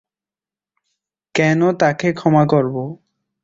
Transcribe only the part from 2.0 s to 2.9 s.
ক্ষমা করবো?